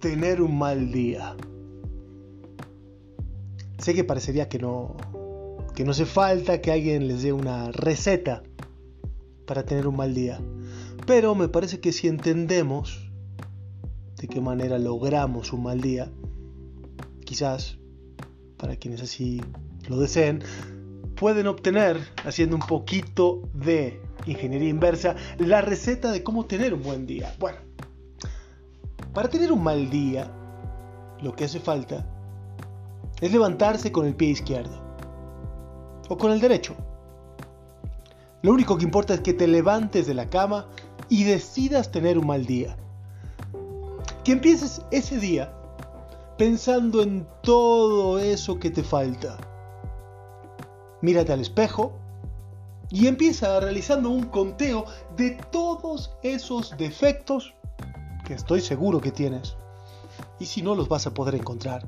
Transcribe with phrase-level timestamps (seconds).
[0.00, 1.36] tener un mal día?
[3.78, 4.96] Sé que parecería que no,
[5.74, 8.42] que no hace falta que alguien les dé una receta
[9.46, 10.40] para tener un mal día.
[11.06, 13.10] Pero me parece que si entendemos
[14.16, 16.10] de qué manera logramos un mal día,
[17.24, 17.78] quizás,
[18.56, 19.40] para quienes así
[19.88, 20.42] lo deseen,
[21.16, 27.06] pueden obtener, haciendo un poquito de ingeniería inversa, la receta de cómo tener un buen
[27.06, 27.34] día.
[27.38, 27.58] Bueno,
[29.12, 30.30] para tener un mal día,
[31.20, 32.06] lo que hace falta
[33.20, 34.78] es levantarse con el pie izquierdo
[36.08, 36.74] o con el derecho.
[38.42, 40.66] Lo único que importa es que te levantes de la cama
[41.08, 42.76] y decidas tener un mal día.
[44.24, 45.52] Que empieces ese día
[46.38, 49.36] pensando en todo eso que te falta.
[51.02, 51.92] Mírate al espejo
[52.90, 57.54] y empieza realizando un conteo de todos esos defectos
[58.34, 59.56] estoy seguro que tienes.
[60.38, 61.86] Y si no los vas a poder encontrar.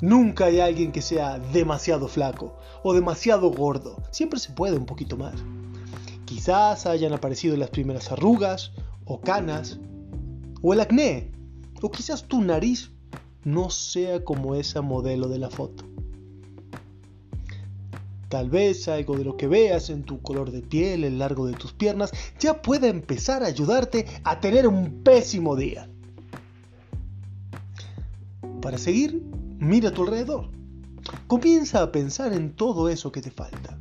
[0.00, 3.96] Nunca hay alguien que sea demasiado flaco o demasiado gordo.
[4.10, 5.34] Siempre se puede un poquito más.
[6.24, 8.72] Quizás hayan aparecido las primeras arrugas
[9.04, 9.78] o canas
[10.62, 11.30] o el acné.
[11.80, 12.90] O quizás tu nariz
[13.44, 15.84] no sea como esa modelo de la foto.
[18.34, 21.52] Tal vez algo de lo que veas en tu color de piel, el largo de
[21.52, 22.10] tus piernas,
[22.40, 25.88] ya pueda empezar a ayudarte a tener un pésimo día.
[28.60, 29.22] Para seguir,
[29.60, 30.50] mira a tu alrededor.
[31.28, 33.78] Comienza a pensar en todo eso que te falta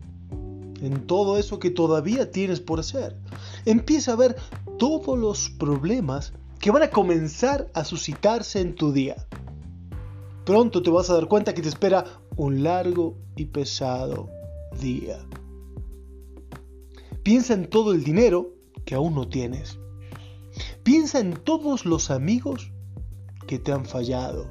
[0.83, 3.17] en todo eso que todavía tienes por hacer.
[3.65, 4.35] Empieza a ver
[4.77, 9.15] todos los problemas que van a comenzar a suscitarse en tu día.
[10.45, 12.03] Pronto te vas a dar cuenta que te espera
[12.35, 14.42] un largo y pesado
[14.79, 15.19] día.
[17.23, 18.53] Piensa en todo el dinero
[18.85, 19.79] que aún no tienes.
[20.83, 22.71] Piensa en todos los amigos
[23.47, 24.47] que te han fallado.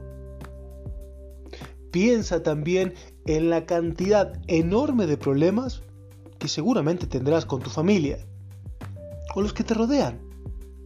[1.90, 2.94] Piensa también
[3.26, 5.82] en la cantidad enorme de problemas
[6.38, 8.26] que seguramente tendrás con tu familia,
[9.34, 10.20] o los que te rodean,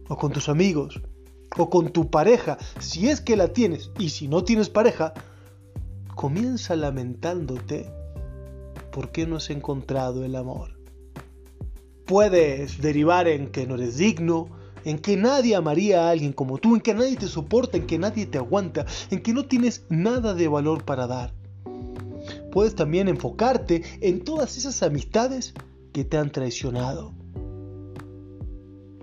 [0.09, 1.01] o con tus amigos,
[1.57, 5.13] o con tu pareja, si es que la tienes, y si no tienes pareja,
[6.15, 7.89] comienza lamentándote
[8.97, 10.71] por qué no has encontrado el amor.
[12.07, 14.49] Puedes derivar en que no eres digno,
[14.85, 17.99] en que nadie amaría a alguien como tú, en que nadie te soporta, en que
[17.99, 21.31] nadie te aguanta, en que no tienes nada de valor para dar
[22.51, 25.53] puedes también enfocarte en todas esas amistades
[25.93, 27.13] que te han traicionado.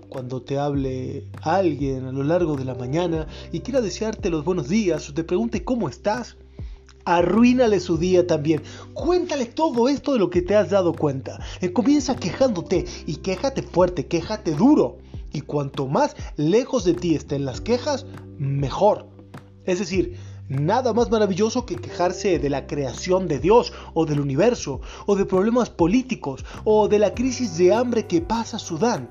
[0.09, 4.67] Cuando te hable alguien a lo largo de la mañana y quiera desearte los buenos
[4.67, 6.35] días o te pregunte cómo estás,
[7.05, 8.61] arruínale su día también.
[8.93, 11.39] Cuéntale todo esto de lo que te has dado cuenta.
[11.61, 14.97] Eh, comienza quejándote y quéjate fuerte, quéjate duro.
[15.31, 18.05] Y cuanto más lejos de ti estén las quejas,
[18.37, 19.07] mejor.
[19.65, 20.17] Es decir,
[20.47, 25.25] Nada más maravilloso que quejarse de la creación de Dios o del universo, o de
[25.25, 29.09] problemas políticos, o de la crisis de hambre que pasa Sudán.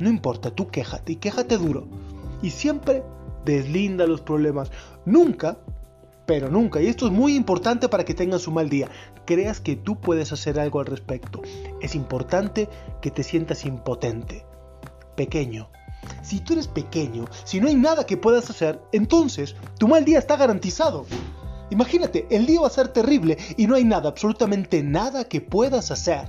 [0.00, 1.86] No importa, tú quéjate y quéjate duro.
[2.42, 3.04] Y siempre
[3.44, 4.72] deslinda los problemas.
[5.04, 5.58] Nunca,
[6.26, 8.88] pero nunca, y esto es muy importante para que tengas un mal día,
[9.26, 11.42] creas que tú puedes hacer algo al respecto.
[11.80, 12.68] Es importante
[13.02, 14.46] que te sientas impotente,
[15.16, 15.68] pequeño,
[16.22, 20.18] si tú eres pequeño, si no hay nada que puedas hacer, entonces tu mal día
[20.18, 21.06] está garantizado.
[21.70, 25.90] Imagínate, el día va a ser terrible y no hay nada, absolutamente nada que puedas
[25.90, 26.28] hacer.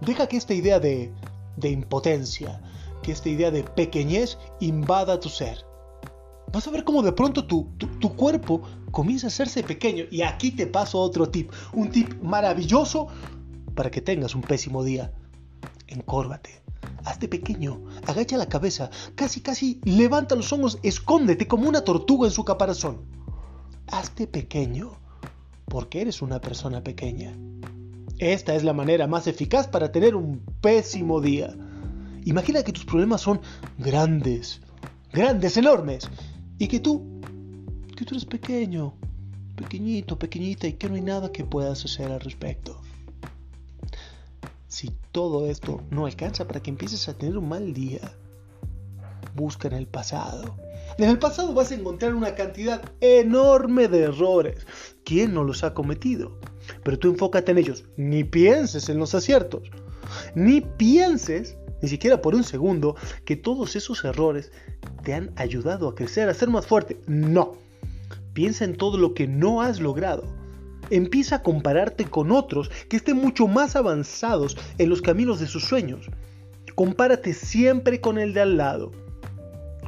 [0.00, 1.12] Deja que esta idea de,
[1.56, 2.60] de impotencia,
[3.02, 5.64] que esta idea de pequeñez invada tu ser.
[6.54, 10.04] Vas a ver cómo de pronto tu, tu, cuerpo comienza a hacerse pequeño.
[10.08, 11.50] Y aquí te paso otro tip.
[11.72, 13.08] Un tip maravilloso
[13.74, 15.12] para que tengas un pésimo día.
[15.88, 16.62] Encórvate.
[17.04, 22.32] Hazte pequeño, agacha la cabeza, casi casi levanta los ojos, escóndete como una tortuga en
[22.32, 23.02] su caparazón.
[23.88, 24.92] Hazte pequeño,
[25.66, 27.36] porque eres una persona pequeña.
[28.18, 31.54] Esta es la manera más eficaz para tener un pésimo día.
[32.24, 33.40] Imagina que tus problemas son
[33.76, 34.62] grandes,
[35.12, 36.08] grandes, enormes,
[36.58, 37.20] y que tú,
[37.96, 38.94] que tú eres pequeño,
[39.56, 42.80] pequeñito, pequeñita, y que no hay nada que puedas hacer al respecto.
[44.68, 48.00] Si todo esto no alcanza para que empieces a tener un mal día,
[49.34, 50.56] busca en el pasado.
[50.98, 54.66] En el pasado vas a encontrar una cantidad enorme de errores.
[55.04, 56.38] ¿Quién no los ha cometido?
[56.82, 57.84] Pero tú enfócate en ellos.
[57.96, 59.70] Ni pienses en los aciertos.
[60.34, 64.50] Ni pienses, ni siquiera por un segundo, que todos esos errores
[65.02, 66.98] te han ayudado a crecer, a ser más fuerte.
[67.06, 67.52] No.
[68.32, 70.24] Piensa en todo lo que no has logrado
[70.90, 75.64] Empieza a compararte con otros que estén mucho más avanzados en los caminos de sus
[75.64, 76.10] sueños.
[76.74, 78.92] Compárate siempre con el de al lado.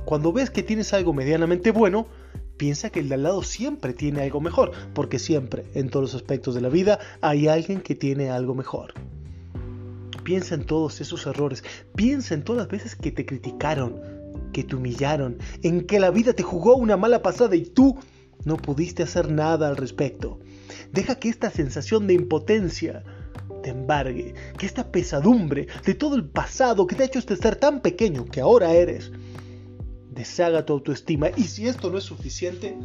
[0.04, 2.06] Cuando ves que tienes algo medianamente bueno,
[2.56, 6.14] piensa que el de al lado siempre tiene algo mejor, porque siempre, en todos los
[6.14, 8.94] aspectos de la vida, hay alguien que tiene algo mejor.
[10.26, 11.62] Piensa en todos esos errores,
[11.94, 14.02] piensa en todas las veces que te criticaron,
[14.52, 17.96] que te humillaron, en que la vida te jugó una mala pasada y tú
[18.44, 20.40] no pudiste hacer nada al respecto.
[20.92, 23.04] Deja que esta sensación de impotencia
[23.62, 27.54] te embargue, que esta pesadumbre de todo el pasado que te ha hecho este ser
[27.54, 29.12] tan pequeño que ahora eres,
[30.10, 31.28] deshaga tu autoestima.
[31.36, 32.76] Y si esto no es suficiente,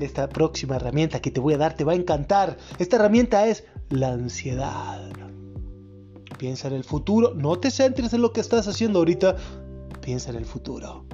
[0.00, 2.56] esta próxima herramienta que te voy a dar te va a encantar.
[2.80, 5.21] Esta herramienta es la ansiedad.
[6.42, 9.36] Piensa en el futuro, no te centres en lo que estás haciendo ahorita,
[10.00, 11.04] piensa en el futuro.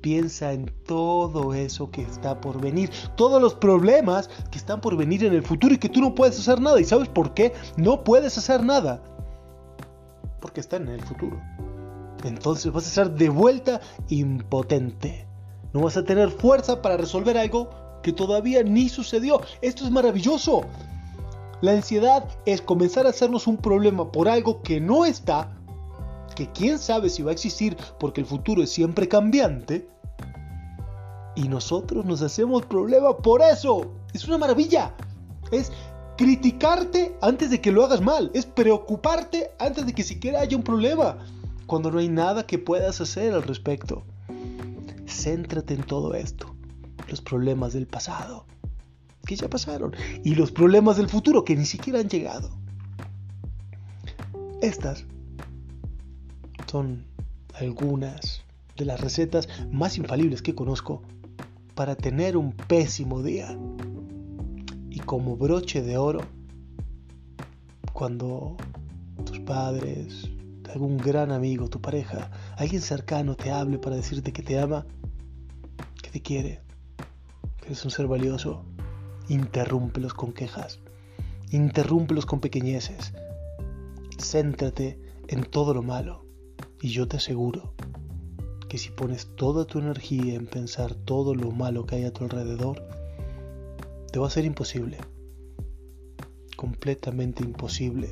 [0.00, 5.24] Piensa en todo eso que está por venir, todos los problemas que están por venir
[5.24, 6.80] en el futuro y que tú no puedes hacer nada.
[6.80, 7.54] ¿Y sabes por qué?
[7.76, 9.02] No puedes hacer nada.
[10.40, 11.36] Porque están en el futuro.
[12.22, 13.80] Entonces vas a ser de vuelta
[14.10, 15.26] impotente.
[15.72, 17.70] No vas a tener fuerza para resolver algo
[18.04, 19.40] que todavía ni sucedió.
[19.60, 20.62] Esto es maravilloso.
[21.60, 25.56] La ansiedad es comenzar a hacernos un problema por algo que no está
[26.34, 29.88] que quién sabe si va a existir porque el futuro es siempre cambiante,
[31.34, 33.92] y nosotros nos hacemos problema por eso.
[34.12, 34.94] Es una maravilla.
[35.50, 35.72] Es
[36.16, 38.30] criticarte antes de que lo hagas mal.
[38.34, 41.18] Es preocuparte antes de que siquiera haya un problema.
[41.66, 44.02] Cuando no hay nada que puedas hacer al respecto.
[45.06, 46.54] Céntrate en todo esto.
[47.08, 48.44] Los problemas del pasado.
[49.30, 49.94] Que ya pasaron.
[50.24, 52.50] Y los problemas del futuro que ni siquiera han llegado.
[54.60, 55.04] Estas
[56.66, 57.06] son
[57.54, 58.42] algunas
[58.76, 61.02] de las recetas más infalibles que conozco
[61.76, 63.56] para tener un pésimo día.
[64.90, 66.22] Y como broche de oro,
[67.92, 68.56] cuando
[69.24, 70.28] tus padres,
[70.72, 74.86] algún gran amigo, tu pareja, alguien cercano te hable para decirte que te ama,
[76.02, 76.62] que te quiere,
[77.60, 78.64] que eres un ser valioso,
[79.30, 80.80] interrúmpelos con quejas,
[81.50, 83.12] interrúmpelos con pequeñeces,
[84.18, 84.98] céntrate
[85.28, 86.26] en todo lo malo
[86.80, 87.72] y yo te aseguro
[88.68, 92.24] que si pones toda tu energía en pensar todo lo malo que hay a tu
[92.24, 92.82] alrededor,
[94.10, 94.98] te va a ser imposible,
[96.56, 98.10] completamente imposible,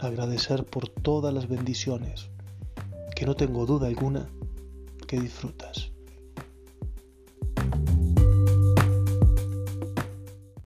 [0.00, 2.28] agradecer por todas las bendiciones
[3.16, 4.28] que no tengo duda alguna
[5.06, 5.87] que disfrutas.